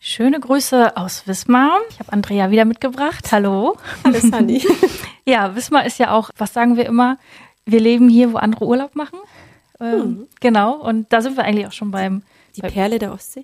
[0.00, 1.78] Schöne Grüße aus Wismar.
[1.90, 3.30] Ich habe Andrea wieder mitgebracht.
[3.30, 3.76] Hallo.
[4.04, 4.64] Hallo Sunny.
[5.26, 7.18] Ja, Wismar ist ja auch, was sagen wir immer,
[7.66, 9.18] wir leben hier, wo andere Urlaub machen.
[9.78, 12.22] Ähm, Genau, und da sind wir eigentlich auch schon beim,
[12.56, 13.42] Die Perle der Ostsee.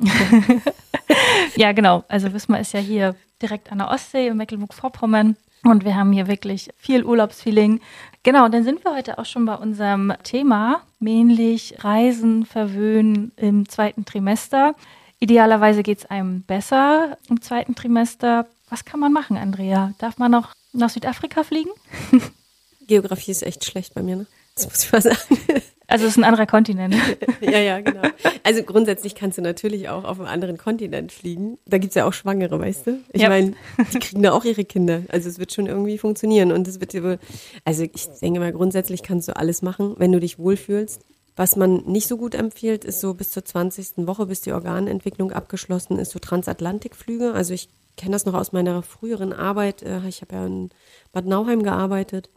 [1.56, 5.96] ja genau, also Wismar ist ja hier direkt an der Ostsee in Mecklenburg-Vorpommern und wir
[5.96, 7.80] haben hier wirklich viel Urlaubsfeeling.
[8.22, 13.68] Genau, und dann sind wir heute auch schon bei unserem Thema, männlich Reisen, Verwöhnen im
[13.68, 14.74] zweiten Trimester.
[15.20, 18.46] Idealerweise geht es einem besser im zweiten Trimester.
[18.68, 19.92] Was kann man machen, Andrea?
[19.98, 21.70] Darf man noch nach Südafrika fliegen?
[22.86, 24.26] Geografie ist echt schlecht bei mir, ne?
[24.54, 25.18] Das muss ich mal sagen.
[25.86, 26.94] Also es ist ein anderer Kontinent.
[27.40, 28.02] ja, ja, genau.
[28.42, 31.58] Also grundsätzlich kannst du natürlich auch auf einem anderen Kontinent fliegen.
[31.66, 32.98] Da gibt's ja auch Schwangere, weißt du?
[33.12, 33.28] Ich Ja.
[33.28, 33.52] meine,
[33.92, 35.02] die kriegen da auch ihre Kinder.
[35.08, 36.52] Also es wird schon irgendwie funktionieren.
[36.52, 37.18] Und es wird dir wohl,
[37.64, 41.00] also ich denke mal, grundsätzlich kannst du alles machen, wenn du dich wohlfühlst.
[41.36, 44.06] Was man nicht so gut empfiehlt, ist so bis zur 20.
[44.06, 47.32] Woche, bis die Organentwicklung abgeschlossen ist, so Transatlantikflüge.
[47.34, 49.82] Also ich kenne das noch aus meiner früheren Arbeit.
[49.82, 50.70] Äh, Ich habe ja in
[51.12, 52.30] Bad Nauheim gearbeitet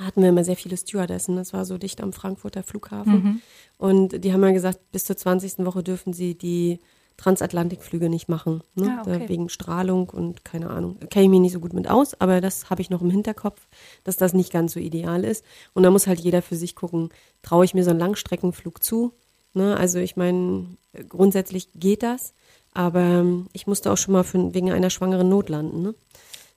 [0.00, 1.36] hatten wir immer sehr viele Stewardessen.
[1.36, 3.42] Das war so dicht am Frankfurter Flughafen.
[3.78, 5.64] Und die haben ja gesagt, bis zur 20.
[5.64, 6.80] Woche dürfen sie die
[7.16, 8.62] Transatlantikflüge nicht machen.
[8.74, 8.98] Ne?
[8.98, 9.28] Ah, okay.
[9.28, 10.98] Wegen Strahlung und keine Ahnung.
[11.10, 13.60] Kenne ich mich nicht so gut mit aus, aber das habe ich noch im Hinterkopf,
[14.02, 15.44] dass das nicht ganz so ideal ist.
[15.74, 17.10] Und da muss halt jeder für sich gucken,
[17.42, 19.12] traue ich mir so einen Langstreckenflug zu?
[19.52, 19.76] Ne?
[19.76, 20.66] Also ich meine,
[21.08, 22.34] grundsätzlich geht das,
[22.72, 25.82] aber ich musste auch schon mal für, wegen einer schwangeren Not landen.
[25.82, 25.94] Ne?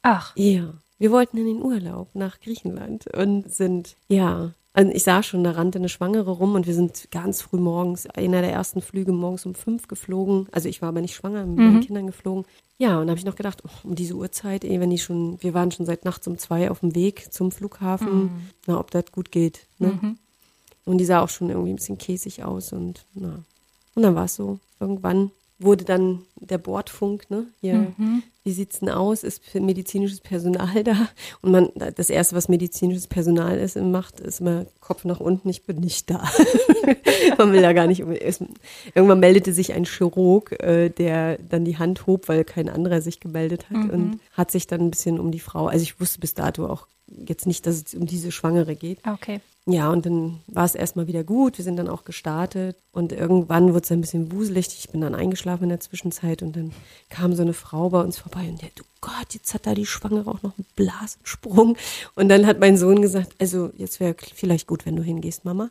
[0.01, 5.23] Ach, Ja, wir wollten in den Urlaub nach Griechenland und sind, ja, also ich sah
[5.23, 8.81] schon, da rannte eine Schwangere rum und wir sind ganz früh morgens, einer der ersten
[8.81, 10.47] Flüge morgens um fünf geflogen.
[10.51, 12.45] Also ich war aber nicht schwanger, mit meinen Kindern geflogen.
[12.77, 15.41] Ja, und da habe ich noch gedacht, oh, um diese Uhrzeit, eh, wenn die schon,
[15.41, 19.11] wir waren schon seit nachts um zwei auf dem Weg zum Flughafen, na, ob das
[19.11, 19.65] gut geht.
[19.79, 20.15] Ne?
[20.85, 23.43] Und die sah auch schon irgendwie ein bisschen käsig aus und na.
[23.95, 24.59] Und dann war es so.
[24.79, 27.47] Irgendwann wurde dann der Bordfunk, ne?
[27.61, 27.93] Hier,
[28.43, 29.23] wie sieht's denn aus?
[29.23, 31.09] Ist medizinisches Personal da?
[31.41, 35.63] Und man, das erste, was medizinisches Personal ist, macht, ist immer Kopf nach unten, ich
[35.63, 36.23] bin nicht da.
[37.37, 38.01] man will da gar nicht.
[38.01, 38.43] es-
[38.93, 43.19] Irgendwann meldete sich ein Chirurg, äh, der dann die Hand hob, weil kein anderer sich
[43.19, 46.33] gemeldet hat und hat sich dann ein bisschen um die Frau, also ich wusste bis
[46.33, 46.87] dato auch
[47.27, 48.99] jetzt nicht, dass es um diese Schwangere geht.
[49.07, 49.39] okay.
[49.69, 51.57] Ja, und dann war es erstmal wieder gut.
[51.57, 54.69] Wir sind dann auch gestartet und irgendwann wurde es ein bisschen wuselig.
[54.79, 56.71] Ich bin dann eingeschlafen in der Zwischenzeit und dann
[57.09, 59.85] kam so eine Frau bei uns vorbei und der, du Gott, jetzt hat da die
[59.85, 61.77] Schwangere auch noch einen Blasensprung.
[62.15, 65.69] Und dann hat mein Sohn gesagt, also jetzt wäre vielleicht gut, wenn du hingehst, Mama.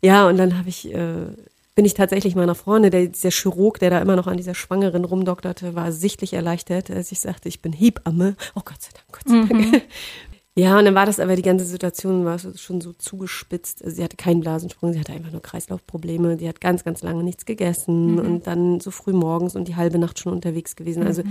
[0.00, 1.26] Ja, und dann habe ich, äh,
[1.74, 2.90] bin ich tatsächlich mal nach vorne.
[2.90, 7.10] Der, der Chirurg, der da immer noch an dieser Schwangeren rumdokterte, war sichtlich erleichtert, als
[7.10, 8.36] ich sagte, ich bin Hebamme.
[8.54, 9.82] Oh Gott sei Dank, Gott sei Dank.
[10.56, 13.82] Ja, und dann war das aber, die ganze Situation war schon so zugespitzt.
[13.84, 16.38] Also sie hatte keinen Blasensprung, sie hatte einfach nur Kreislaufprobleme.
[16.38, 19.98] Sie hat ganz, ganz lange nichts gegessen und dann so früh morgens und die halbe
[19.98, 21.04] Nacht schon unterwegs gewesen.
[21.04, 21.22] Also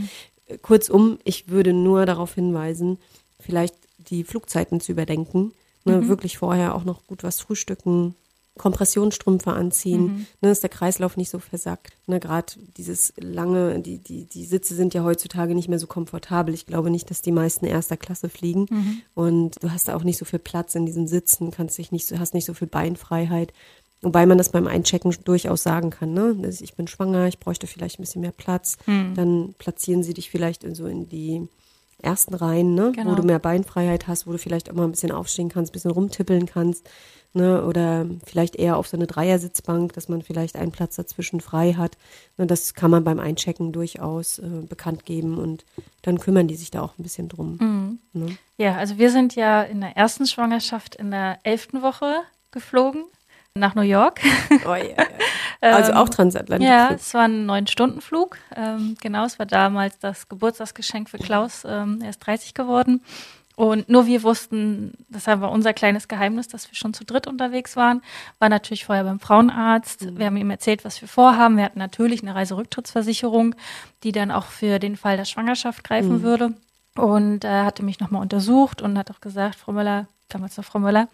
[0.47, 2.97] äh, kurzum, ich würde nur darauf hinweisen,
[3.39, 5.53] vielleicht die Flugzeiten zu überdenken.
[5.85, 8.15] Ne, Wirklich vorher auch noch gut was frühstücken,
[8.57, 11.93] Kompressionsstrümpfe anziehen, ne, dass der Kreislauf nicht so versackt.
[12.05, 16.53] Ne, Gerade dieses lange, die, die, die Sitze sind ja heutzutage nicht mehr so komfortabel.
[16.53, 18.67] Ich glaube nicht, dass die meisten erster Klasse fliegen.
[19.15, 22.07] Und du hast da auch nicht so viel Platz in diesen Sitzen, kannst dich nicht
[22.07, 23.53] so, hast nicht so viel Beinfreiheit.
[24.01, 26.35] Wobei man das beim Einchecken durchaus sagen kann, ne?
[26.61, 28.77] Ich bin schwanger, ich bräuchte vielleicht ein bisschen mehr Platz.
[29.15, 31.47] Dann platzieren sie dich vielleicht in so in die
[32.03, 32.91] ersten Reihen, ne?
[32.93, 33.11] Genau.
[33.11, 35.73] wo du mehr Beinfreiheit hast, wo du vielleicht auch mal ein bisschen aufstehen kannst, ein
[35.73, 36.89] bisschen rumtippeln kannst.
[37.35, 37.65] Ne?
[37.65, 41.97] Oder vielleicht eher auf so eine Dreiersitzbank, dass man vielleicht einen Platz dazwischen frei hat.
[42.37, 42.45] Ne?
[42.45, 45.65] Das kann man beim Einchecken durchaus äh, bekannt geben und
[46.03, 47.99] dann kümmern die sich da auch ein bisschen drum.
[48.13, 48.37] Ne?
[48.57, 52.17] Ja, also wir sind ja in der ersten Schwangerschaft in der elften Woche
[52.51, 53.05] geflogen
[53.55, 54.21] nach New York.
[54.65, 55.05] Oh, ja.
[55.61, 56.67] Also auch Transatlantik.
[56.67, 58.37] Ja, es war ein Neun-Stunden-Flug.
[58.53, 61.63] Ähm, genau, es war damals das Geburtstagsgeschenk für Klaus.
[61.65, 63.01] Ähm, er ist 30 geworden.
[63.55, 67.77] Und nur wir wussten, das war unser kleines Geheimnis, dass wir schon zu dritt unterwegs
[67.77, 68.01] waren.
[68.39, 70.17] War natürlich vorher beim Frauenarzt.
[70.17, 71.55] Wir haben ihm erzählt, was wir vorhaben.
[71.55, 73.55] Wir hatten natürlich eine Reiserücktrittsversicherung,
[74.03, 76.55] die dann auch für den Fall der Schwangerschaft greifen würde.
[76.97, 80.79] Und er hatte mich nochmal untersucht und hat auch gesagt, Frau Müller, damals noch Frau
[80.79, 81.07] Müller,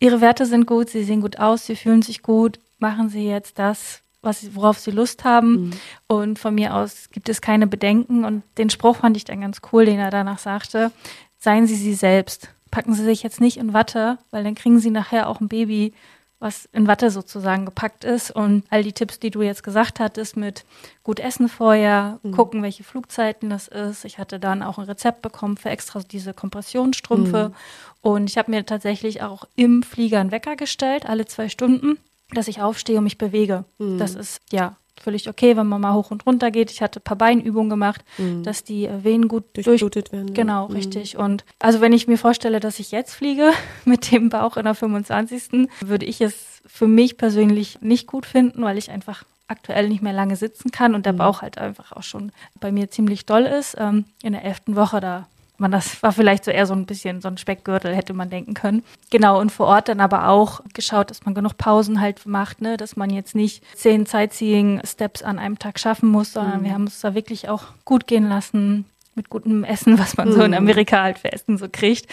[0.00, 3.58] ihre Werte sind gut, sie sehen gut aus, sie fühlen sich gut, machen sie jetzt
[3.58, 5.50] das, was, worauf sie Lust haben.
[5.50, 5.70] Mhm.
[6.06, 8.24] Und von mir aus gibt es keine Bedenken.
[8.24, 10.90] Und den Spruch fand ich dann ganz cool, den er danach sagte.
[11.38, 12.48] Seien Sie sie selbst.
[12.70, 15.94] Packen Sie sich jetzt nicht in Watte, weil dann kriegen Sie nachher auch ein Baby,
[16.40, 18.30] was in Watte sozusagen gepackt ist.
[18.30, 20.64] Und all die Tipps, die du jetzt gesagt hattest, mit
[21.02, 24.04] gut essen vorher, gucken, welche Flugzeiten das ist.
[24.04, 27.52] Ich hatte dann auch ein Rezept bekommen für extra diese Kompressionsstrümpfe.
[28.00, 31.98] Und ich habe mir tatsächlich auch im Flieger einen Wecker gestellt, alle zwei Stunden,
[32.30, 33.64] dass ich aufstehe und mich bewege.
[33.98, 36.70] Das ist ja völlig okay, wenn man mal hoch und runter geht.
[36.70, 38.04] Ich hatte ein paar Beinübungen gemacht,
[38.42, 40.26] dass die äh, Venen gut durch, Durchblutet werden.
[40.26, 40.32] ne?
[40.32, 41.16] Genau, richtig.
[41.16, 43.50] Und also wenn ich mir vorstelle, dass ich jetzt fliege
[43.84, 45.68] mit dem Bauch in der 25.
[45.80, 50.12] würde ich es für mich persönlich nicht gut finden, weil ich einfach aktuell nicht mehr
[50.12, 53.76] lange sitzen kann und der Bauch halt einfach auch schon bei mir ziemlich doll ist.
[53.78, 55.26] Ähm, in der elften Woche, da
[55.58, 58.54] man das war vielleicht so eher so ein bisschen so ein Speckgürtel, hätte man denken
[58.54, 58.82] können.
[59.10, 62.76] Genau, und vor Ort dann aber auch geschaut, dass man genug Pausen halt macht, ne,
[62.76, 67.00] dass man jetzt nicht zehn Sightseeing-Steps an einem Tag schaffen muss, sondern wir haben es
[67.00, 68.86] da wirklich auch gut gehen lassen
[69.18, 72.06] mit gutem Essen, was man so in Amerika halt für Essen so kriegt.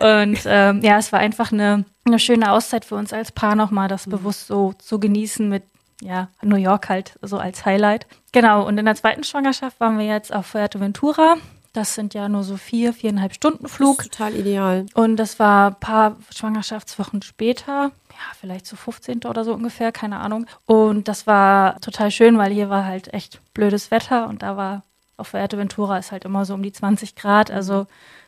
[0.00, 3.88] Und ähm, ja, es war einfach eine, eine schöne Auszeit für uns als Paar nochmal,
[3.88, 5.64] das bewusst so zu genießen mit
[6.00, 8.06] ja, New York halt so als Highlight.
[8.32, 11.36] Genau, und in der zweiten Schwangerschaft waren wir jetzt auf Fuerteventura.
[11.74, 13.98] Das sind ja nur so vier, viereinhalb Stunden Flug.
[13.98, 14.86] Das ist total ideal.
[14.94, 19.24] Und das war ein paar Schwangerschaftswochen später, ja, vielleicht so 15.
[19.24, 20.46] oder so ungefähr, keine Ahnung.
[20.66, 24.82] Und das war total schön, weil hier war halt echt blödes Wetter und da war
[25.16, 27.86] auf Fuerteventura ist halt immer so um die 20 Grad, also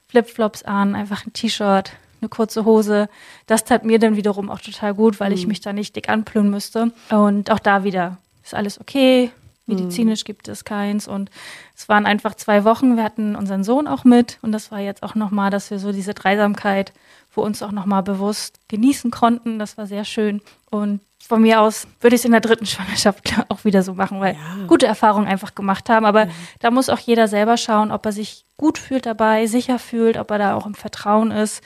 [0.08, 3.08] Flipflops an, einfach ein T-Shirt, eine kurze Hose.
[3.46, 6.50] Das tat mir dann wiederum auch total gut, weil ich mich da nicht dick anplühen
[6.50, 6.92] müsste.
[7.10, 9.30] Und auch da wieder ist alles okay.
[9.66, 11.30] Medizinisch gibt es keins und
[11.76, 12.96] es waren einfach zwei Wochen.
[12.96, 15.92] Wir hatten unseren Sohn auch mit und das war jetzt auch nochmal, dass wir so
[15.92, 16.92] diese Dreisamkeit
[17.28, 19.58] für uns auch nochmal bewusst genießen konnten.
[19.58, 20.40] Das war sehr schön
[20.70, 24.20] und von mir aus würde ich es in der dritten Schwangerschaft auch wieder so machen,
[24.20, 24.66] weil Ja.
[24.68, 26.06] gute Erfahrungen einfach gemacht haben.
[26.06, 26.28] Aber
[26.60, 30.30] da muss auch jeder selber schauen, ob er sich gut fühlt dabei, sicher fühlt, ob
[30.30, 31.62] er da auch im Vertrauen ist.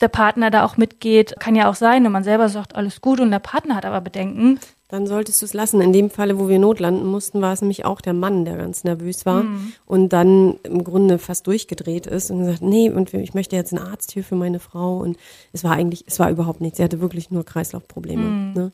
[0.00, 3.20] Der Partner da auch mitgeht, kann ja auch sein, wenn man selber sagt, alles gut
[3.20, 4.58] und der Partner hat aber Bedenken.
[4.94, 5.80] Dann solltest du es lassen.
[5.80, 8.84] In dem Falle, wo wir notlanden mussten, war es nämlich auch der Mann, der ganz
[8.84, 9.44] nervös war
[9.86, 13.84] und dann im Grunde fast durchgedreht ist und gesagt, nee, und ich möchte jetzt einen
[13.84, 14.98] Arzt hier für meine Frau.
[14.98, 15.16] Und
[15.52, 16.76] es war eigentlich, es war überhaupt nichts.
[16.76, 18.52] Sie hatte wirklich nur Kreislaufprobleme.
[18.54, 18.72] Ne?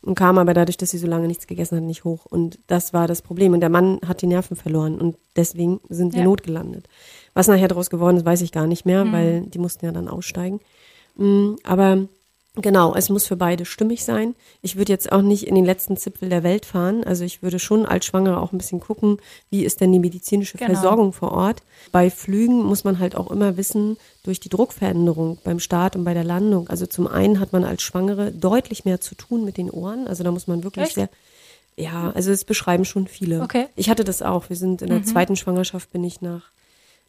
[0.00, 2.24] Und kam aber dadurch, dass sie so lange nichts gegessen hat, nicht hoch.
[2.24, 3.52] Und das war das Problem.
[3.52, 6.24] Und der Mann hat die Nerven verloren und deswegen sind wir Ja.
[6.24, 6.88] notgelandet.
[7.34, 10.08] Was nachher daraus geworden ist, weiß ich gar nicht mehr, weil die mussten ja dann
[10.08, 10.60] aussteigen.
[11.16, 12.06] Mm, Aber
[12.60, 14.34] Genau, es muss für beide stimmig sein.
[14.62, 17.04] Ich würde jetzt auch nicht in den letzten Zipfel der Welt fahren.
[17.04, 19.18] Also ich würde schon als Schwangere auch ein bisschen gucken,
[19.50, 20.72] wie ist denn die medizinische Genau.
[20.72, 21.62] Versorgung vor Ort.
[21.92, 26.14] Bei Flügen muss man halt auch immer wissen, durch die Druckveränderung beim Start und bei
[26.14, 26.68] der Landung.
[26.68, 30.06] Also zum einen hat man als Schwangere deutlich mehr zu tun mit den Ohren.
[30.06, 30.94] Also da muss man wirklich Echt?
[30.94, 31.08] sehr,
[31.76, 33.40] ja, also es beschreiben schon viele.
[33.40, 33.66] Okay.
[33.76, 34.48] Ich hatte das auch.
[34.48, 36.50] Wir sind in der zweiten Schwangerschaft bin ich nach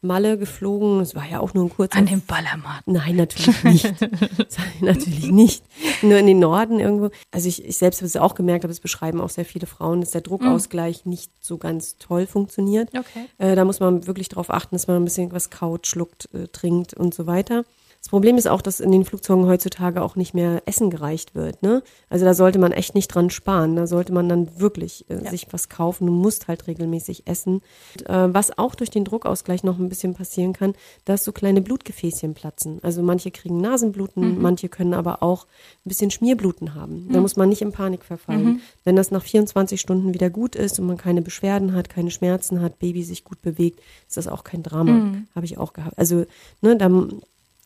[0.02, 1.02] Malle geflogen.
[1.02, 2.82] Es war ja auch nur ein kurzer An dem Ballermann.
[2.86, 3.94] Nein, natürlich nicht.
[4.82, 5.64] natürlich nicht.
[6.02, 7.10] Nur in den Norden irgendwo.
[7.32, 10.02] Also ich, ich selbst habe es auch gemerkt, aber es beschreiben auch sehr viele Frauen,
[10.02, 12.90] dass der Druckausgleich nicht so ganz toll funktioniert.
[12.98, 13.26] Okay.
[13.38, 16.48] Äh, da muss man wirklich darauf achten, dass man ein bisschen was kaut, schluckt, äh,
[16.48, 17.66] trinkt und so weiter.
[18.02, 21.62] Das Problem ist auch, dass in den Flugzeugen heutzutage auch nicht mehr Essen gereicht wird.
[21.62, 21.84] Ne?
[22.10, 23.76] Also da sollte man echt nicht dran sparen.
[23.76, 26.08] Da sollte man dann wirklich äh, sich was kaufen.
[26.08, 27.56] Du musst halt regelmäßig essen.
[28.00, 31.62] Und, äh, was auch durch den Druckausgleich noch ein bisschen passieren kann, dass so kleine
[31.62, 32.80] Blutgefäßchen platzen.
[32.84, 35.46] Also manche kriegen Nasenbluten, manche können aber auch
[35.86, 37.10] ein bisschen Schmierbluten haben.
[37.12, 38.62] Da muss man nicht in Panik verfallen.
[38.86, 42.62] Wenn das nach 24 Stunden wieder gut ist und man keine Beschwerden hat, keine Schmerzen
[42.62, 45.18] hat, Baby sich gut bewegt, ist das auch kein Drama.
[45.36, 45.98] Habe ich auch gehabt.
[45.98, 46.26] Also,
[46.62, 46.90] ne, da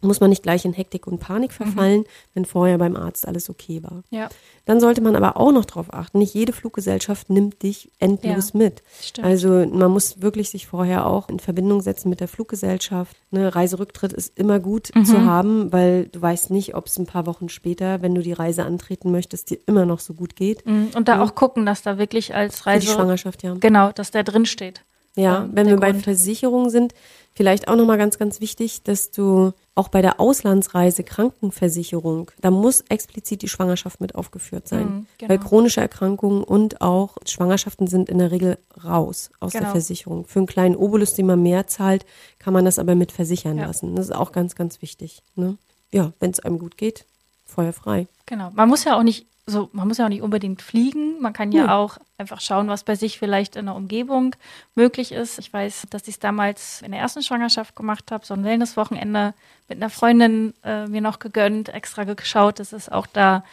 [0.03, 3.81] muss man nicht gleich in Hektik und Panik verfallen, wenn vorher beim Arzt alles okay
[3.83, 4.03] war.
[4.09, 4.29] Ja.
[4.65, 8.57] Dann sollte man aber auch noch darauf achten, nicht jede Fluggesellschaft nimmt dich endlos Ja,
[8.59, 8.83] mit.
[9.01, 9.27] stimmt.
[9.27, 13.15] Also man muss wirklich sich vorher auch in Verbindung setzen mit der Fluggesellschaft.
[13.31, 15.05] Ne, Reiserücktritt ist immer gut Mhm.
[15.05, 18.33] zu haben, weil du weißt nicht, ob es ein paar Wochen später, wenn du die
[18.33, 20.65] Reise antreten möchtest, dir immer noch so gut geht.
[20.65, 20.89] Mhm.
[20.95, 22.87] Und da auch gucken, dass da wirklich als Für die Reise.
[22.93, 23.55] Schwangerschaft, ja.
[23.59, 24.83] Genau, dass der drin steht.
[25.15, 26.03] Ja, wenn der wir bei Grund.
[26.03, 26.93] Versicherungen sind,
[27.35, 32.81] vielleicht auch nochmal ganz, ganz wichtig, dass du auch bei der Auslandsreise Krankenversicherung, da muss
[32.89, 34.85] explizit die Schwangerschaft mit aufgeführt sein.
[34.85, 35.29] Mhm, genau.
[35.29, 39.71] Weil chronische Erkrankungen und auch Schwangerschaften sind in der Regel raus aus der Genau.
[39.73, 40.25] Versicherung.
[40.25, 42.05] Für einen kleinen Obolus, den man mehr zahlt,
[42.39, 43.67] kann man das aber mit versichern Ja.
[43.67, 43.95] lassen.
[43.95, 45.21] Das ist auch ganz, ganz wichtig.
[45.35, 45.57] Ne?
[45.91, 47.05] Ja, wenn es einem gut geht,
[47.45, 48.07] feuerfrei.
[48.25, 48.49] Genau.
[48.53, 51.19] Man muss ja auch nicht so, man muss ja auch nicht unbedingt fliegen.
[51.19, 54.35] Man kann ja auch einfach schauen, was bei sich vielleicht in der Umgebung
[54.73, 55.37] möglich ist.
[55.37, 59.33] Ich weiß, dass ich es damals in der ersten Schwangerschaft gemacht habe, so ein Wellnesswochenende
[59.67, 63.43] mit einer Freundin äh, mir noch gegönnt, extra geschaut, dass es auch da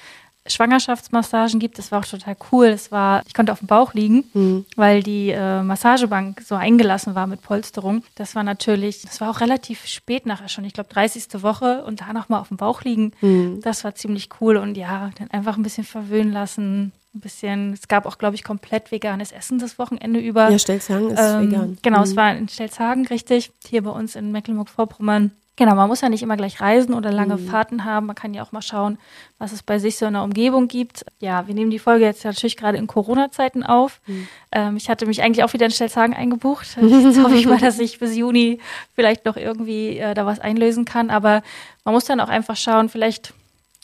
[0.47, 1.79] Schwangerschaftsmassagen gibt.
[1.79, 2.67] Das war auch total cool.
[2.67, 4.65] Es war, ich konnte auf dem Bauch liegen, Mhm.
[4.77, 8.03] weil die äh, Massagebank so eingelassen war mit Polsterung.
[8.15, 11.43] Das war natürlich, das war auch relativ spät nachher schon, ich glaube 30.
[11.43, 13.13] Woche und da nochmal auf dem Bauch liegen.
[13.21, 13.61] Mhm.
[13.63, 16.93] Das war ziemlich cool und ja, dann einfach ein bisschen verwöhnen lassen.
[17.13, 20.49] Ein bisschen, es gab auch, glaube ich, komplett veganes Essen das Wochenende über.
[20.49, 21.79] Ja, Stelzhagen ist Ähm, vegan.
[21.83, 22.05] Genau, Mhm.
[22.05, 25.33] es war in Stelzhagen, richtig, hier bei uns in Mecklenburg-Vorpommern.
[25.61, 27.47] Genau, man muss ja nicht immer gleich reisen oder lange Mhm.
[27.49, 28.07] Fahrten haben.
[28.07, 28.97] Man kann ja auch mal schauen,
[29.39, 31.05] was es bei sich so in der Umgebung gibt.
[31.19, 34.01] Ja, wir nehmen die Folge jetzt natürlich gerade in Corona-Zeiten auf.
[34.07, 34.29] Mhm.
[34.53, 36.67] Ähm, ich hatte mich eigentlich auch wieder in Stelzhagen eingebucht.
[36.81, 38.59] Jetzt hoffe ich mal, dass ich bis Juni
[38.95, 41.11] vielleicht noch irgendwie äh, da was einlösen kann.
[41.11, 41.43] Aber
[41.85, 43.35] man muss dann auch einfach schauen, vielleicht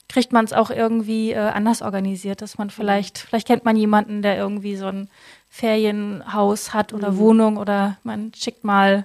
[0.09, 2.63] kriegt man es auch irgendwie äh, anders organisiert, dass Mhm.
[2.63, 5.11] man vielleicht, vielleicht kennt man jemanden, der irgendwie so ein
[5.51, 7.19] Ferienhaus hat oder Mhm.
[7.19, 9.05] Wohnung oder man schickt mal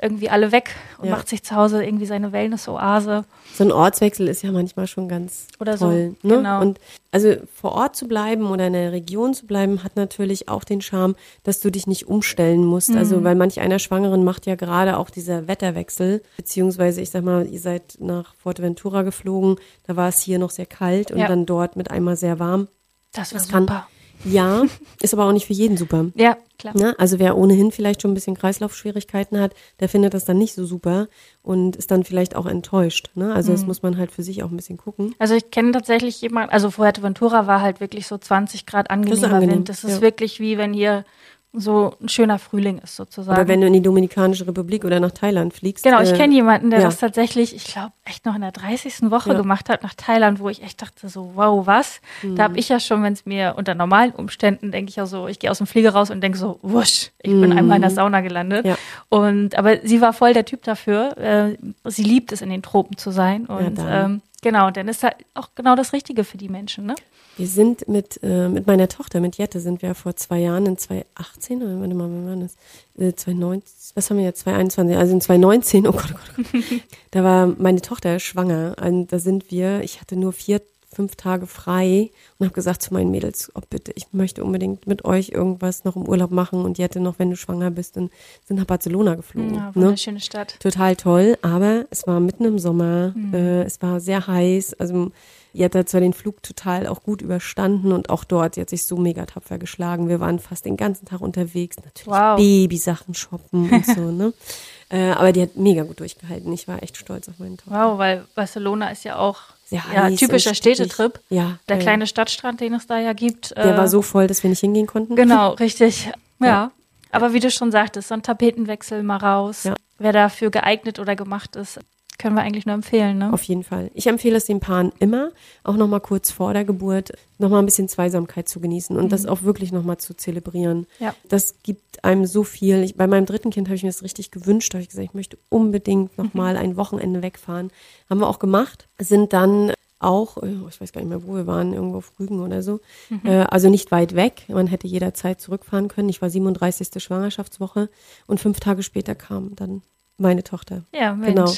[0.00, 1.10] irgendwie alle weg und Ja.
[1.16, 3.24] macht sich zu Hause irgendwie seine Wellness-Oase.
[3.54, 6.14] So ein Ortswechsel ist ja manchmal schon ganz Oder so, toll.
[6.22, 6.36] Ne?
[6.36, 6.60] genau.
[6.60, 6.78] Und
[7.10, 10.80] also vor Ort zu bleiben oder in der Region zu bleiben, hat natürlich auch den
[10.82, 12.90] Charme, dass du dich nicht umstellen musst.
[12.90, 12.98] Mhm.
[12.98, 17.46] Also weil manch einer Schwangeren macht ja gerade auch dieser Wetterwechsel, beziehungsweise ich sag mal,
[17.48, 21.26] ihr seid nach Fuerteventura geflogen, da war es hier noch sehr kalt und Ja.
[21.26, 22.68] dann dort mit einmal sehr warm.
[23.12, 23.86] Das war Das kann- super.
[24.24, 24.64] Ja,
[25.00, 26.06] ist aber auch nicht für jeden super.
[26.14, 26.76] Ja, klar.
[26.76, 26.94] Ne?
[26.98, 30.66] Also wer ohnehin vielleicht schon ein bisschen Kreislaufschwierigkeiten hat, der findet das dann nicht so
[30.66, 31.08] super
[31.42, 33.10] und ist dann vielleicht auch enttäuscht.
[33.14, 33.32] Ne?
[33.32, 33.56] Also Mhm.
[33.56, 35.14] das muss man halt für sich auch ein bisschen gucken.
[35.18, 39.56] Also ich kenne tatsächlich jemanden, also Fuerteventura war halt wirklich so 20 Grad angenehmer angenehm,
[39.58, 39.68] Wind.
[39.68, 40.00] Das ist ja.
[40.00, 41.04] wirklich wie wenn hier
[41.52, 43.38] so ein schöner Frühling ist sozusagen.
[43.38, 45.82] Oder wenn du in die Dominikanische Republik oder nach Thailand fliegst.
[45.82, 46.86] Genau, ich äh, kenne jemanden, der ja.
[46.86, 49.10] das tatsächlich, ich glaube, echt noch in der 30.
[49.10, 49.36] Woche Ja.
[49.36, 52.00] gemacht hat nach Thailand, wo ich echt dachte so, wow, was?
[52.22, 52.36] Mhm.
[52.36, 55.26] Da habe ich ja schon, wenn es mir unter normalen Umständen, denke ich ja so,
[55.26, 57.90] ich gehe aus dem Flieger raus und denke so, wusch, ich bin einmal in der
[57.90, 58.64] Sauna gelandet.
[58.64, 58.70] Mhm.
[58.70, 58.76] Ja.
[59.08, 61.16] Und aber sie war voll der Typ dafür.
[61.16, 63.46] Äh, sie liebt es, in den Tropen zu sein.
[63.46, 66.94] Und ähm, genau, dann ist da auch genau das Richtige für die Menschen, ne?
[67.36, 70.76] Wir sind mit, äh, mit meiner Tochter, mit Jette, sind wir vor zwei Jahren in
[70.76, 72.56] 2018, oder warte mal, wann war das?
[72.96, 74.40] Äh, 2019, was haben wir jetzt?
[74.40, 76.82] 2021, also in 2019, oh Gott, oh Gott, oh Gott.
[77.12, 78.74] da war meine Tochter schwanger.
[78.84, 80.60] Und da sind wir, ich hatte nur vier,
[80.98, 85.04] fünf Tage frei und habe gesagt zu meinen Mädels, oh bitte, ich möchte unbedingt mit
[85.04, 88.10] euch irgendwas noch im Urlaub machen und Jette noch, wenn du schwanger bist, und
[88.44, 89.54] sind nach Barcelona geflogen.
[89.54, 89.74] Ja, ne?
[89.76, 90.58] wunderschöne Stadt.
[90.58, 93.32] total toll, aber es war mitten im Sommer, Mhm.
[93.32, 95.12] äh, es war sehr heiß, also
[95.52, 98.70] ihr hat da zwar den Flug total auch gut überstanden und auch dort, sie hat
[98.70, 100.08] sich so mega tapfer geschlagen.
[100.08, 102.36] Wir waren fast den ganzen Tag unterwegs, natürlich Wow.
[102.36, 104.32] Babysachen shoppen und so, ne?
[104.90, 106.50] Äh, aber die hat mega gut durchgehalten.
[106.50, 107.72] Ich war echt stolz auf meine Tochter.
[107.72, 111.20] Wow, weil Barcelona ist ja auch ja, heiß typischer Städtetrip.
[111.28, 111.58] Ja.
[111.68, 111.82] Der ja.
[111.82, 113.54] kleine Stadtstrand, den es da ja gibt.
[113.54, 115.14] Der äh, war so voll, dass wir nicht hingehen konnten.
[115.14, 116.10] Genau, richtig.
[116.40, 116.46] Ja.
[116.46, 116.70] Ja.
[117.10, 119.64] Aber wie du schon sagtest, so ein Tapetenwechsel mal raus.
[119.64, 119.74] Ja.
[119.98, 121.80] Wer dafür geeignet oder gemacht ist,
[122.18, 123.18] können wir eigentlich nur empfehlen.
[123.18, 123.32] Ne?
[123.32, 123.90] Auf jeden Fall.
[123.94, 125.30] Ich empfehle es den Paaren immer,
[125.64, 129.42] auch nochmal kurz vor der Geburt, nochmal ein bisschen Zweisamkeit zu genießen und das auch
[129.42, 130.78] wirklich nochmal zu zelebrieren.
[130.80, 130.86] Mhm.
[130.98, 131.14] Ja.
[131.28, 132.82] Das gibt einem so viel.
[132.82, 134.72] Ich, bei meinem dritten Kind habe ich mir das richtig gewünscht.
[134.74, 136.60] Da habe ich gesagt, ich möchte unbedingt nochmal Mhm.
[136.60, 137.70] ein Wochenende wegfahren.
[138.10, 138.88] Haben wir auch gemacht.
[138.98, 142.40] Sind dann auch, äh, ich weiß gar nicht mehr, wo wir waren, irgendwo auf Rügen
[142.40, 142.80] oder so.
[143.10, 143.20] Mhm.
[143.24, 144.44] Äh, also nicht weit weg.
[144.48, 146.08] Man hätte jederzeit zurückfahren können.
[146.08, 147.02] Ich war 37.
[147.02, 147.88] Schwangerschaftswoche
[148.26, 149.82] und fünf Tage später kam dann
[150.20, 150.82] meine Tochter.
[150.92, 151.34] Ja, Mensch.
[151.34, 151.52] Genau.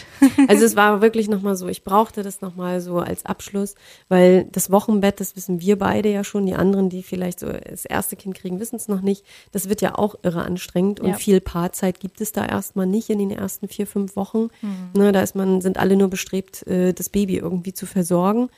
[0.49, 3.75] Also es war wirklich nochmal so, ich brauchte das nochmal so als Abschluss,
[4.09, 7.85] weil das Wochenbett, das wissen wir beide ja schon, die anderen, die vielleicht so das
[7.87, 9.25] erste Kind kriegen, wissen es noch nicht.
[9.52, 11.14] Das wird ja auch irre anstrengend und Ja.
[11.17, 14.49] viel Paarzeit gibt es da erstmal nicht in den ersten vier, fünf Wochen.
[14.61, 14.90] Mhm.
[14.95, 18.50] Ne, da ist man, sind alle nur bestrebt, äh, das Baby irgendwie zu versorgen,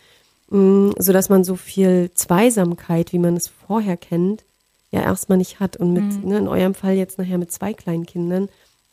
[0.51, 4.43] mh, sodass man so viel Zweisamkeit, wie man es vorher kennt,
[4.91, 5.77] ja erstmal nicht hat.
[5.77, 6.29] Und mit, Mhm.
[6.29, 8.49] ne, in eurem Fall jetzt nachher mit zwei kleinen Kindern,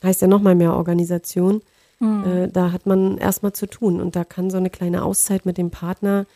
[0.08, 1.62] heißt ja nochmal mehr Organisation.
[1.98, 2.24] Mhm.
[2.24, 4.00] Äh, da hat man erstmal zu tun.
[4.00, 6.26] Und da kann so eine kleine Auszeit mit dem Partner,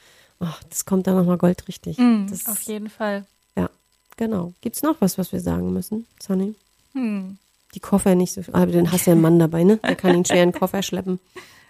[0.40, 1.99] ach, das kommt dann nochmal goldrichtig.
[1.99, 3.25] Mhm, das, auf jeden Fall.
[3.56, 3.71] Ja,
[4.16, 4.52] genau.
[4.61, 6.54] Gibt's noch was, was wir sagen müssen, Sonny?
[6.92, 7.38] Hm.
[7.75, 9.78] Die Koffer nicht so, aber dann hast du ja einen Mann dabei, ne?
[9.78, 11.18] Der kann den schweren Koffer schleppen.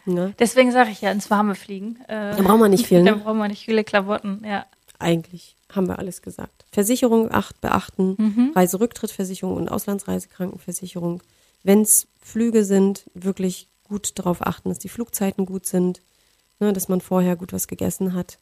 [0.04, 0.32] Ja.
[0.38, 1.96] Deswegen sage ich ja, ins Warme fliegen.
[2.08, 3.16] Äh, Da braucht man nicht viel, Da ne?
[3.16, 4.66] braucht man nicht viele Klamotten, ja.
[4.98, 6.66] Eigentlich haben wir alles gesagt.
[6.72, 8.52] Versicherung acht, beachten, Mhm.
[8.54, 11.22] Reiserücktrittversicherung und Auslandsreisekrankenversicherung.
[11.64, 16.00] Wenn es Flüge sind, wirklich gut darauf achten, dass die Flugzeiten gut sind,
[16.60, 18.38] ne, dass man vorher gut was gegessen hat.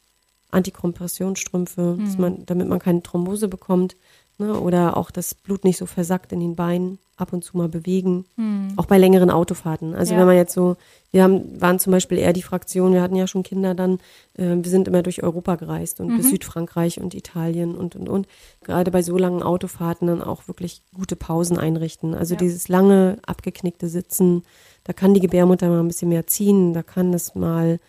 [0.51, 3.95] Antikompressionsstrümpfe, dass man, damit man keine Thrombose bekommt.
[4.37, 4.59] Ne?
[4.59, 8.25] Oder auch das Blut nicht so versackt in den Beinen, ab und zu mal bewegen.
[8.35, 8.69] Hm.
[8.75, 9.93] Auch bei längeren Autofahrten.
[9.93, 10.19] Also Ja.
[10.19, 10.75] wenn man jetzt so,
[11.11, 13.99] wir haben, waren zum Beispiel eher die Fraktion, wir hatten ja schon Kinder dann,
[14.35, 16.17] äh, wir sind immer durch Europa gereist und Mhm.
[16.17, 18.27] bis Südfrankreich und Italien und, und, und.
[18.63, 22.15] Gerade bei so langen Autofahrten dann auch wirklich gute Pausen einrichten.
[22.15, 22.39] Also Ja.
[22.39, 24.43] dieses lange, abgeknickte Sitzen,
[24.83, 27.79] da kann die Gebärmutter mal ein bisschen mehr ziehen, da kann das mal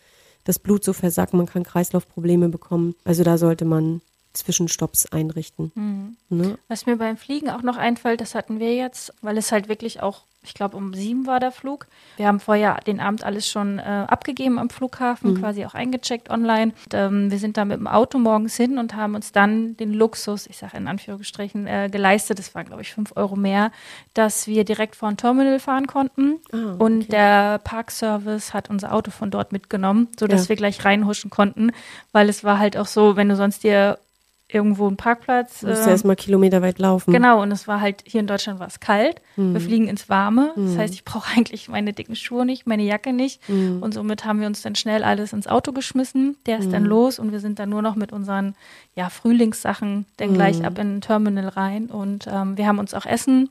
[0.44, 2.94] das Blut so versacken, man kann Kreislaufprobleme bekommen.
[3.04, 4.02] Also da sollte man
[4.34, 5.72] Zwischenstopps einrichten.
[5.74, 6.16] Hm.
[6.28, 6.58] Ne?
[6.68, 10.02] Was mir beim Fliegen auch noch einfällt, das hatten wir jetzt, weil es halt wirklich
[10.02, 11.86] auch, ich glaube, um sieben war der Flug.
[12.18, 16.72] Wir haben vorher den Abend alles schon äh, abgegeben am Flughafen, quasi auch eingecheckt online.
[16.84, 19.94] Und, ähm, wir sind da mit dem Auto morgens hin und haben uns dann den
[19.94, 23.72] Luxus, ich sage in Anführungsstrichen, äh, geleistet, das waren, glaube ich, fünf Euro mehr,
[24.12, 26.40] dass wir direkt vor ein Terminal fahren konnten.
[26.52, 27.10] Ah, Und okay.
[27.12, 30.48] der Parkservice hat unser Auto von dort mitgenommen, sodass Ja.
[30.50, 31.70] wir gleich reinhuschen konnten,
[32.12, 33.98] weil es war halt auch so, wenn du sonst dir
[34.48, 37.12] irgendwo einen Parkplatz Du musst ja erstmal kilometer weit laufen.
[37.12, 39.20] Genau, und es war halt, hier in Deutschland war es kalt.
[39.36, 39.54] Mhm.
[39.54, 40.52] Wir fliegen ins Warme.
[40.54, 43.46] Das heißt, ich brauche eigentlich meine dicken Schuhe nicht, meine Jacke nicht.
[43.48, 43.82] Mhm.
[43.82, 46.36] Und somit haben wir uns dann schnell alles ins Auto geschmissen.
[46.46, 48.54] Der ist dann los und wir sind dann nur noch mit unseren
[48.94, 51.86] ja, Frühlingssachen dann gleich ab in ein Terminal rein.
[51.86, 53.48] Und ähm, wir haben uns auch Essen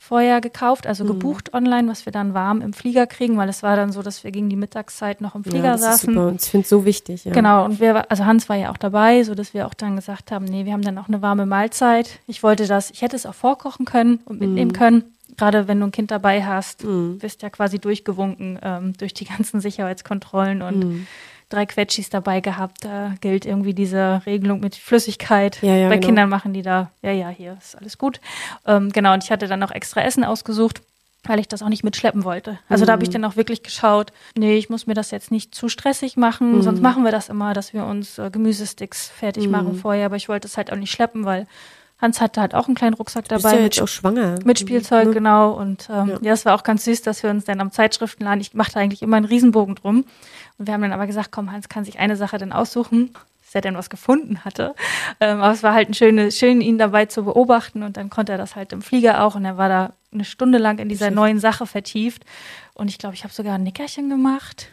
[0.00, 1.08] vorher gekauft, also Mhm.
[1.08, 4.22] gebucht online, was wir dann warm im Flieger kriegen, weil es war dann so, dass
[4.24, 6.14] wir gegen die Mittagszeit noch im Flieger ja, das ist saßen.
[6.14, 6.28] super.
[6.28, 7.24] Und ich finde es so wichtig.
[7.24, 7.32] Ja.
[7.32, 10.30] Genau, und wir, also Hans war ja auch dabei, so dass wir auch dann gesagt
[10.30, 12.20] haben, nee, wir haben dann auch eine warme Mahlzeit.
[12.26, 15.04] Ich wollte das, ich hätte es auch vorkochen können und mitnehmen können.
[15.36, 17.18] Gerade wenn du ein Kind dabei hast, Mhm.
[17.18, 21.06] bist ja quasi durchgewunken ähm, durch die ganzen Sicherheitskontrollen und Mhm.
[21.48, 22.84] Drei Quetschis dabei gehabt.
[22.84, 25.58] Da gilt irgendwie diese Regelung mit Flüssigkeit.
[25.62, 26.06] Ja, ja, Bei genau.
[26.06, 28.20] Kindern machen die da, ja, ja, hier ist alles gut.
[28.66, 30.82] Ähm, genau, und ich hatte dann auch extra Essen ausgesucht
[31.24, 32.58] weil ich das auch nicht mitschleppen wollte.
[32.68, 33.02] Also da habe Mhm.
[33.02, 36.58] ich dann auch wirklich geschaut, nee, ich muss mir das jetzt nicht zu stressig machen,
[36.58, 36.62] Mhm.
[36.62, 40.28] sonst machen wir das immer, dass wir uns äh, Gemüsesticks fertig machen vorher, aber ich
[40.30, 41.46] wollte es halt auch nicht schleppen, weil
[42.00, 44.36] Hans hatte halt auch einen kleinen Rucksack Du bist dabei ja mit jetzt auch schwanger.
[44.44, 45.14] mit Spielzeug, Ne?
[45.14, 45.52] genau.
[45.52, 46.14] Und ähm, Ja.
[46.14, 46.18] ja.
[46.30, 49.16] das war auch ganz süß, dass wir uns dann am Zeitschriftenladen, ich machte eigentlich immer
[49.16, 50.04] einen Riesenbogen drum.
[50.58, 53.10] Und wir haben dann aber gesagt, komm, Hans kann sich eine Sache dann aussuchen,
[53.44, 54.74] dass er denn was gefunden hatte.
[55.20, 57.82] Ähm, aber es war halt ein schöne, schön, ihn dabei zu beobachten.
[57.82, 59.34] Und dann konnte er das halt im Flieger auch.
[59.34, 62.24] Und er war da eine Stunde lang in dieser neuen Sache vertieft.
[62.74, 64.68] Und ich glaube, ich habe sogar ein Nickerchen gemacht.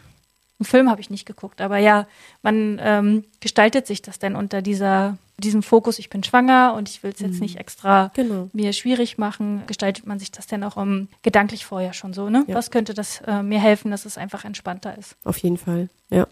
[0.58, 2.06] Einen Film habe ich nicht geguckt, aber ja,
[2.40, 7.02] man ähm, gestaltet sich das dann unter dieser, diesem Fokus, ich bin schwanger und ich
[7.02, 8.48] will es jetzt nicht extra Genau.
[8.52, 12.44] mir schwierig machen, gestaltet man sich das dann auch um, gedanklich vorher schon so, ne?
[12.46, 12.54] Ja.
[12.54, 15.16] Was könnte das äh, mir helfen, dass es einfach entspannter ist?
[15.24, 16.26] Auf jeden Fall, ja.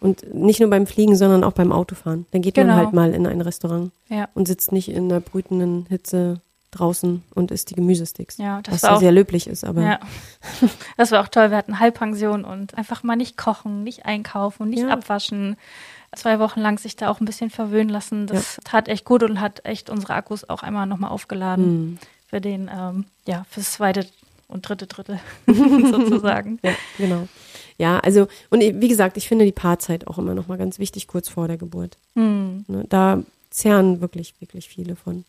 [0.00, 2.26] Und nicht nur beim Fliegen, sondern auch beim Autofahren.
[2.32, 2.74] Dann geht Genau.
[2.74, 4.28] man halt mal in ein Restaurant Ja.
[4.34, 6.40] und sitzt nicht in der brütenden Hitze
[6.72, 8.36] draußen und isst die Gemüsesticks.
[8.38, 10.00] Ja, das was war auch- sehr löblich ist, aber Ja.
[10.96, 11.50] Das war auch toll.
[11.50, 14.88] Wir hatten Halbpension und einfach mal nicht kochen, nicht einkaufen, nicht Ja.
[14.88, 15.56] abwaschen.
[16.16, 18.26] Zwei Wochen lang sich da auch ein bisschen verwöhnen lassen.
[18.26, 22.40] Das tat echt gut und hat echt unsere Akkus auch einmal nochmal aufgeladen hm, für
[22.40, 24.06] den, ähm, ja, fürs zweite
[24.48, 26.58] und dritte Drittel sozusagen.
[26.62, 27.28] ja, genau.
[27.76, 31.08] Ja, also, und wie gesagt, ich finde die Paarzeit auch immer noch mal ganz wichtig,
[31.08, 31.98] kurz vor der Geburt.
[32.14, 32.64] Hm.
[32.68, 35.24] Ne, da zehren wirklich, wirklich viele von.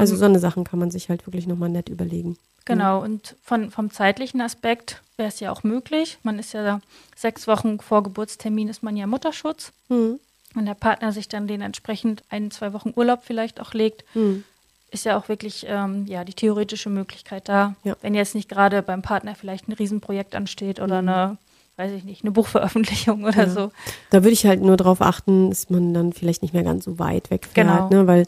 [0.00, 2.36] Also so eine Sachen kann man sich halt wirklich noch mal nett überlegen.
[2.64, 6.18] Genau, und von, vom zeitlichen Aspekt wäre es ja auch möglich.
[6.22, 6.80] Man ist ja
[7.16, 9.72] sechs Wochen vor Geburtstermin ist man ja Mutterschutz.
[9.88, 10.20] Hm,
[10.54, 14.44] Wenn der Partner sich dann den entsprechend ein, zwei Wochen Urlaub vielleicht auch legt, hm,
[14.92, 17.74] ist ja auch wirklich ähm, ja, die theoretische Möglichkeit da.
[17.84, 17.96] Ja.
[18.02, 21.08] Wenn jetzt nicht gerade beim Partner vielleicht ein Riesenprojekt ansteht oder Mhm.
[21.08, 21.38] eine,
[21.76, 23.50] weiß ich nicht, eine Buchveröffentlichung oder Ja.
[23.50, 23.72] so.
[24.10, 26.98] Da würde ich halt nur darauf achten, dass man dann vielleicht nicht mehr ganz so
[26.98, 27.88] weit wegfährt, Genau.
[27.88, 28.06] ne?
[28.06, 28.26] weil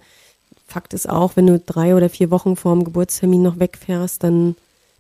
[0.73, 4.57] Fakt ist auch, wenn du drei oder vier Wochen vor dem Geburtstermin noch wegfährst, dann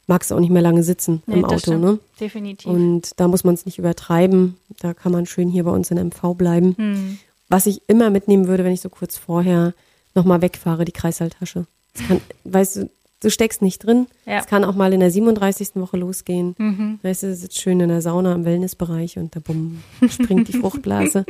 [0.06, 1.78] magst du auch nicht mehr lange sitzen Nee, im Auto.
[1.78, 1.98] Ne?
[2.20, 2.70] Definitiv.
[2.70, 4.56] Und da muss man es nicht übertreiben.
[4.80, 6.74] Da kann man schön hier bei uns in MV bleiben.
[6.76, 7.18] hm.
[7.48, 9.74] Was ich immer mitnehmen würde, wenn ich so kurz vorher
[10.14, 11.66] nochmal wegfahre, die Kreißsaaltasche.
[12.08, 14.06] Kann, weißt du, du steckst nicht drin.
[14.24, 14.38] Ja.
[14.38, 15.70] Es kann auch mal in der 37.
[15.74, 16.54] Woche losgehen.
[16.56, 16.98] Mhm.
[17.02, 21.26] Weißt du, sitzt schön in der Sauna im Wellnessbereich und da bumm, springt die Fruchtblase.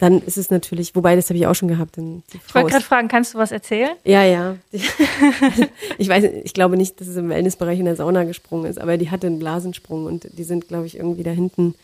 [0.00, 1.96] Dann ist es natürlich, wobei das habe ich auch schon gehabt.
[1.98, 3.90] Ich wollte gerade fragen, kannst du was erzählen?
[4.04, 4.56] ja, ja.
[5.98, 8.96] ich weiß, ich glaube nicht, dass es im Wellnessbereich in der Sauna gesprungen ist, aber
[8.96, 11.74] die hatte einen Blasensprung und die sind, glaube ich, irgendwie da hinten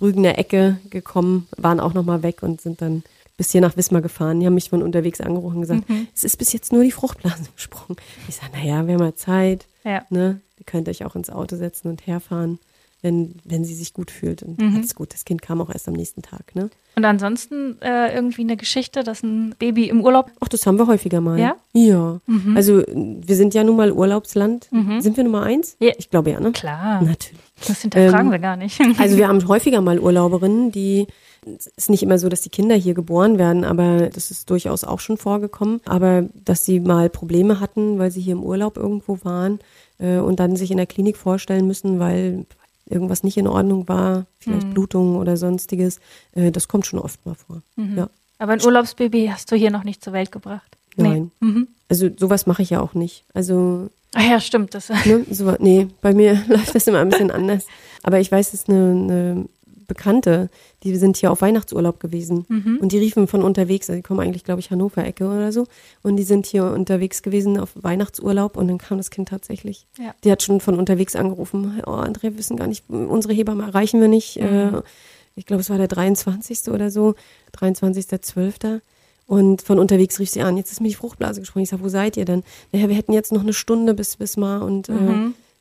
[0.00, 3.02] Rügener Ecke gekommen, waren auch nochmal weg und sind dann
[3.36, 4.40] bis hier nach Wismar gefahren.
[4.40, 6.08] Die haben mich von unterwegs angerufen und gesagt, Mhm.
[6.14, 7.96] es ist bis jetzt nur die Fruchtblase gesprungen.
[8.28, 10.04] Ich sage, naja, wir haben ja Zeit, Ja.
[10.10, 10.40] ne?
[10.58, 12.58] Ihr könnt euch auch ins Auto setzen und herfahren.
[13.02, 14.42] Wenn, wenn sie sich gut fühlt.
[14.42, 14.76] Und Mhm.
[14.76, 16.54] alles gut, das Kind kam auch erst am nächsten Tag.
[16.54, 16.70] Ne?
[16.96, 20.30] Und ansonsten äh, irgendwie eine Geschichte, dass ein Baby im Urlaub.
[20.40, 21.38] Ach, das haben wir häufiger mal.
[21.38, 21.56] Ja?
[21.72, 22.20] Ja.
[22.54, 24.68] Also wir sind ja nun mal Urlaubsland.
[24.98, 25.76] Sind wir Nummer eins?
[25.80, 25.92] Ja.
[25.98, 26.52] Ich glaube ja, ne?
[26.52, 27.40] Klar, Natürlich.
[27.66, 28.80] das hinterfragen Ähm, wir gar nicht.
[28.98, 31.06] Also wir haben häufiger mal Urlauberinnen, die
[31.46, 34.84] es ist nicht immer so, dass die Kinder hier geboren werden, aber das ist durchaus
[34.84, 35.80] auch schon vorgekommen.
[35.86, 39.58] Aber dass sie mal Probleme hatten, weil sie hier im Urlaub irgendwo waren
[39.98, 42.44] äh, und dann sich in der Klinik vorstellen müssen, weil
[42.90, 44.74] irgendwas nicht in Ordnung war, vielleicht Mhm.
[44.74, 46.00] Blutungen oder sonstiges,
[46.32, 47.62] äh, das kommt schon oft mal vor.
[47.76, 47.96] Mhm.
[47.98, 50.76] Ja, Aber ein Urlaubsbaby hast du hier noch nicht zur Welt gebracht.
[50.96, 51.30] nein.
[51.40, 51.46] Nee.
[51.48, 51.68] Mhm.
[51.88, 53.24] Also sowas mache ich ja auch nicht.
[53.34, 54.74] Also Ach ja, stimmt.
[54.74, 55.24] Das, Ne?
[55.30, 57.66] So, nee, bei mir läuft das immer ein bisschen anders.
[58.02, 59.44] Aber ich weiß, es ist eine, eine
[59.90, 60.50] Bekannte,
[60.84, 62.46] die sind hier auf Weihnachtsurlaub gewesen.
[62.48, 62.78] Mhm.
[62.80, 65.66] Und die riefen von unterwegs, also die kommen eigentlich, glaube ich, Hannover-Ecke oder so.
[66.02, 69.86] Und die sind hier unterwegs gewesen auf Weihnachtsurlaub und dann kam das Kind tatsächlich.
[69.98, 70.14] Ja.
[70.22, 74.00] Die hat schon von unterwegs angerufen, oh, Andrea, wir wissen gar nicht, unsere Hebamme erreichen
[74.00, 74.36] wir nicht.
[74.36, 74.80] Äh,
[75.34, 76.68] ich glaube, es war der 23.
[76.68, 77.16] oder so,
[77.58, 78.80] 23.12.
[79.26, 81.64] Und von unterwegs rief sie an, jetzt ist mir die Fruchtblase gesprungen.
[81.64, 82.44] Ich sag, wo seid ihr denn?
[82.72, 84.92] Naja, wir hätten jetzt noch eine Stunde bis, bis mal und äh,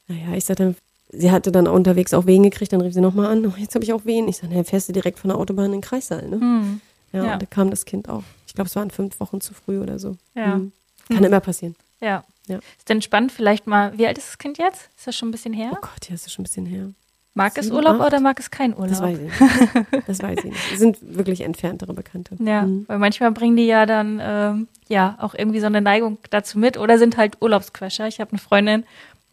[0.08, 0.76] naja, ich sagte,
[1.10, 3.84] sie hatte dann unterwegs auch Wehen gekriegt, dann rief sie nochmal an, oh, jetzt habe
[3.84, 4.28] ich auch Wehen.
[4.28, 6.40] Ich sag, naja, fährst du direkt von der Autobahn in den Kreissaal, ne?
[6.40, 6.82] Hm.
[7.12, 7.34] Ja, Ja.
[7.34, 8.24] und da kam das Kind auch.
[8.48, 10.16] Ich glaube, es waren fünf Wochen zu früh oder so.
[10.36, 10.58] Ja.
[10.58, 10.72] Mhm.
[11.12, 11.76] Kann immer passieren.
[12.02, 12.24] Ja.
[12.48, 12.58] Ja.
[12.78, 14.90] Ist denn spannend, vielleicht mal, wie alt ist das Kind jetzt?
[14.98, 15.70] Ist das schon ein bisschen her?
[15.74, 16.90] Oh Gott, ja, das ist schon ein bisschen her.
[17.36, 18.08] mag es sieben, Urlaub acht?
[18.08, 18.90] oder mag es keinen Urlaub?
[18.90, 20.04] Das weiß ich nicht.
[20.08, 20.72] Das weiß ich nicht.
[20.72, 22.36] Das sind wirklich entferntere Bekannte.
[22.44, 22.86] Ja, Mhm.
[22.88, 26.78] weil manchmal bringen die ja dann ähm, ja auch irgendwie so eine Neigung dazu mit
[26.78, 28.08] oder sind halt Urlaubsquäscher.
[28.08, 28.84] Ich habe eine Freundin,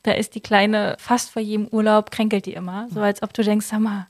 [0.07, 2.89] da ist die Kleine fast vor jedem Urlaub, kränkelt die immer.
[2.93, 4.07] So als ob du denkst, sag mal,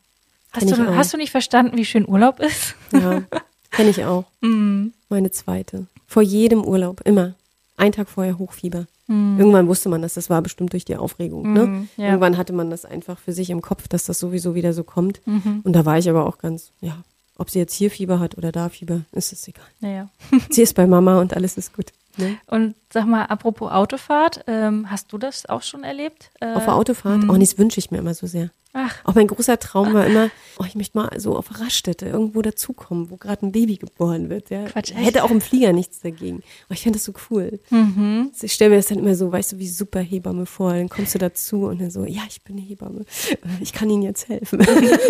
[0.52, 2.74] hast, du, hast du nicht verstanden, wie schön Urlaub ist?
[2.92, 3.22] Ja,
[3.70, 4.24] kenne ich auch.
[4.42, 4.92] Mhm.
[5.08, 5.86] Meine zweite.
[6.06, 7.34] Vor jedem Urlaub, immer.
[7.76, 8.86] Ein Tag vorher Hochfieber.
[9.08, 11.52] Irgendwann wusste man das, das war bestimmt durch die Aufregung.
[11.52, 11.66] Ne?
[11.66, 12.06] Mhm, ja.
[12.06, 15.20] Irgendwann hatte man das einfach für sich im Kopf, dass das sowieso wieder so kommt.
[15.26, 15.60] Mhm.
[15.62, 17.04] Und da war ich aber auch ganz, ja,
[17.38, 19.66] ob sie jetzt hier Fieber hat oder da Fieber, ist es egal.
[19.80, 20.08] Naja.
[20.50, 21.92] Sie ist bei Mama und alles ist gut.
[22.16, 22.38] Ne?
[22.46, 26.30] Und sag mal, apropos Autofahrt, ähm, hast du das auch schon erlebt?
[26.40, 28.50] Äh, Auf der Autofahrt, oh, nee, das wünsche ich mir immer so sehr.
[28.78, 32.42] Ach, Auch mein großer Traum war immer, oh, ich möchte mal so auf Raststätte irgendwo
[32.42, 34.50] dazukommen, wo gerade ein Baby geboren wird.
[34.50, 34.66] Ja.
[34.66, 34.92] Quatsch?
[34.94, 36.42] Hätte auch im Flieger nichts dagegen.
[36.66, 37.58] Aber ich fände das so cool.
[37.70, 38.30] mhm.
[38.42, 40.74] Ich stelle mir das dann immer so, weißt du, wie super Hebamme vor.
[40.74, 43.04] Dann kommst du dazu und dann so, ja, ich bin eine Hebamme.
[43.60, 44.60] Ich kann Ihnen jetzt helfen.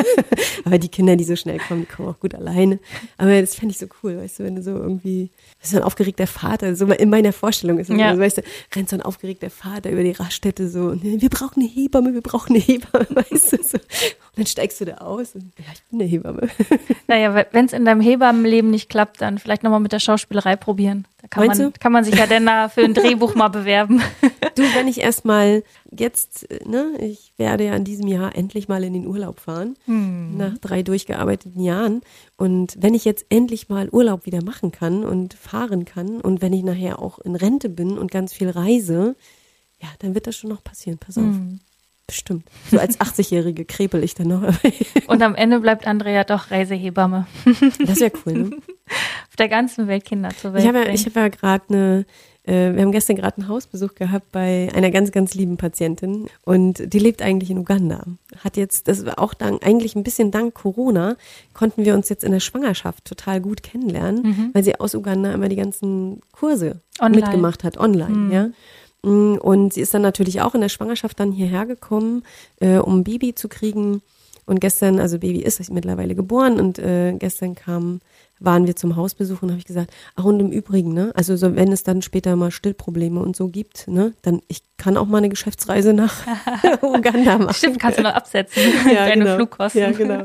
[0.64, 2.78] Aber die Kinder, die so schnell kommen, die kommen auch gut alleine.
[3.18, 5.30] Aber das fände ich so cool, weißt du, wenn du so irgendwie,
[5.62, 8.14] ist so ein aufgeregter Vater, so in meiner Vorstellung ist Ja.
[8.14, 8.42] so, weißt du,
[8.74, 12.20] rennt so ein aufgeregter Vater über die Raststätte so und wir brauchen eine Hebamme, wir
[12.20, 13.78] brauchen eine Hebamme, weißt du, so.
[13.78, 16.48] Und dann steigst du da aus und ja, ich bin eine Hebamme.
[17.08, 21.06] Naja, wenn es in deinem Hebammenleben nicht klappt, dann vielleicht nochmal mit der Schauspielerei probieren.
[21.22, 21.78] Da kann Meinst man, du?
[21.78, 24.02] kann man sich ja dann da für ein Drehbuch mal bewerben.
[24.56, 28.82] Du, wenn ich erstmal jetzt, äh, ne, ich werde ja in diesem Jahr endlich mal
[28.82, 32.00] in den Urlaub fahren, nach drei durchgearbeiteten Jahren.
[32.36, 36.52] Und wenn ich jetzt endlich mal Urlaub wieder machen kann und fahren kann und wenn
[36.52, 39.14] ich nachher auch in Rente bin und ganz viel reise,
[39.80, 40.98] ja, dann wird das schon noch passieren.
[40.98, 41.24] Pass auf.
[42.06, 42.44] Bestimmt.
[42.70, 44.42] So als 80-Jährige krepel ich dann noch.
[45.08, 47.26] Und am Ende bleibt Andrea doch Reisehebamme.
[47.84, 48.50] Das wäre cool, ne?
[49.28, 52.06] Auf der ganzen Welt Kinder zur Welt Ich habe ja, ich habe ja gerade eine,
[52.44, 56.92] äh, wir haben gestern gerade einen Hausbesuch gehabt bei einer ganz, ganz lieben Patientin und
[56.92, 58.04] die lebt eigentlich in Uganda.
[58.38, 61.16] Hat jetzt, das war auch dank, eigentlich ein bisschen dank Corona,
[61.54, 65.48] konnten wir uns jetzt in der Schwangerschaft total gut kennenlernen, weil sie aus Uganda immer
[65.48, 67.22] die ganzen Kurse Online.
[67.22, 68.48] mitgemacht hat, online, ja.
[69.06, 72.22] Mm, Und sie ist dann natürlich auch in der Schwangerschaft dann hierher gekommen,
[72.60, 74.02] äh, um ein Baby zu kriegen.
[74.46, 78.00] Und gestern, also Baby ist mittlerweile geboren und äh, gestern kam,
[78.38, 81.56] waren wir zum Hausbesuch und habe ich gesagt, ach und im Übrigen, ne, also so,
[81.56, 85.18] wenn es dann später mal Stillprobleme und so gibt, ne, dann ich kann auch mal
[85.18, 86.14] eine Geschäftsreise nach
[86.82, 87.54] Uganda machen.
[87.54, 88.62] Stimmt, kannst du noch absetzen.
[88.86, 89.34] Ja, Deine genau.
[89.36, 89.80] Flugkosten.
[89.80, 90.24] Ja, genau.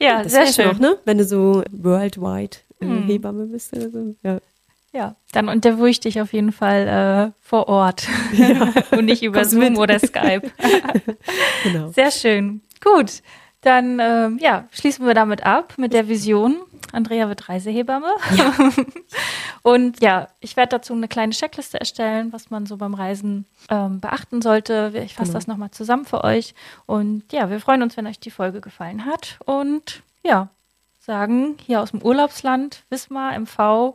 [0.00, 0.68] Ja, Das sehr schön.
[0.68, 3.02] noch, ne, wenn du so worldwide äh, Hm.
[3.08, 4.14] Hebamme bist oder so.
[4.22, 4.38] Ja.
[4.92, 8.08] Ja, dann interviewe ich dich auf jeden Fall äh, vor Ort
[8.90, 9.78] und nicht über Zoom mit.
[9.78, 10.50] oder Skype.
[11.62, 11.88] Genau.
[11.92, 12.62] Sehr schön.
[12.82, 13.22] Gut,
[13.60, 16.56] dann ähm, ja, schließen wir damit ab mit der Vision.
[16.92, 18.08] Andrea wird Reisehebamme.
[19.62, 24.00] Und ja, ich werde dazu eine kleine Checkliste erstellen, was man so beim Reisen ähm,
[24.00, 24.90] beachten sollte.
[25.04, 25.38] Ich fasse Genau.
[25.38, 26.54] das nochmal zusammen für euch.
[26.86, 29.38] Und ja, wir freuen uns, wenn euch die Folge gefallen hat.
[29.44, 30.48] Und ja,
[30.98, 33.94] sagen hier aus dem Urlaubsland Wismar, MV,